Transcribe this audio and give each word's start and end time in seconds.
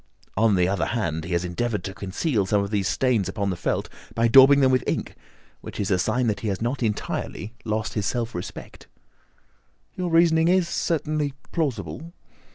On 0.35 0.55
the 0.55 0.67
other 0.67 0.87
hand, 0.87 1.25
he 1.25 1.33
has 1.33 1.45
endeavoured 1.45 1.83
to 1.83 1.93
conceal 1.93 2.47
some 2.47 2.63
of 2.63 2.71
these 2.71 2.87
stains 2.87 3.29
upon 3.29 3.51
the 3.51 3.55
felt 3.55 3.87
by 4.15 4.27
daubing 4.27 4.59
them 4.61 4.71
with 4.71 4.83
ink, 4.87 5.13
which 5.59 5.79
is 5.79 5.91
a 5.91 5.99
sign 5.99 6.25
that 6.25 6.39
he 6.39 6.47
has 6.47 6.59
not 6.59 6.81
entirely 6.81 7.53
lost 7.65 7.93
his 7.93 8.07
self 8.07 8.33
respect." 8.33 8.87
"Your 9.93 10.09
reasoning 10.09 10.47
is 10.47 10.67
certainly 10.67 11.35
plausible." 11.51 12.13